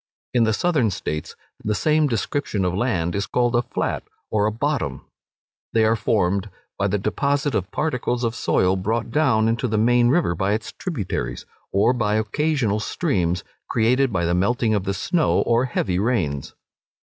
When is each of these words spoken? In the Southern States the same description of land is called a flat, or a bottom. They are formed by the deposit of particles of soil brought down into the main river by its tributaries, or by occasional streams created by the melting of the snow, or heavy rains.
In 0.33 0.45
the 0.45 0.51
Southern 0.53 0.89
States 0.89 1.35
the 1.63 1.75
same 1.75 2.07
description 2.07 2.65
of 2.65 2.73
land 2.73 3.13
is 3.13 3.27
called 3.27 3.53
a 3.55 3.61
flat, 3.61 4.01
or 4.31 4.47
a 4.47 4.51
bottom. 4.51 5.05
They 5.73 5.85
are 5.85 5.95
formed 5.95 6.49
by 6.75 6.87
the 6.87 6.97
deposit 6.97 7.53
of 7.53 7.69
particles 7.69 8.23
of 8.23 8.33
soil 8.33 8.75
brought 8.75 9.11
down 9.11 9.47
into 9.47 9.67
the 9.67 9.77
main 9.77 10.09
river 10.09 10.33
by 10.33 10.53
its 10.53 10.71
tributaries, 10.71 11.45
or 11.71 11.93
by 11.93 12.15
occasional 12.15 12.79
streams 12.79 13.43
created 13.69 14.11
by 14.11 14.25
the 14.25 14.33
melting 14.33 14.73
of 14.73 14.85
the 14.85 14.95
snow, 14.95 15.41
or 15.43 15.65
heavy 15.65 15.99
rains. 15.99 16.55